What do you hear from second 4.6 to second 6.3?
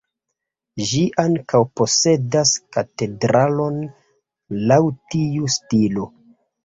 laŭ tiu stilo.